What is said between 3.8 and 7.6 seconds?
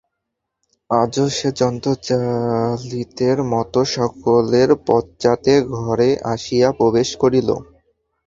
সকলের পশ্চাতে ঘরে আসিয়া প্রবেশ করিল।